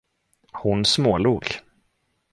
Hon 0.53 0.85
smålog. 0.85 1.59